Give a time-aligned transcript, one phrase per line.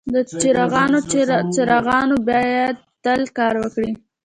[0.13, 0.99] د چراغونو
[1.53, 3.91] څراغونه باید تل کار وکړي.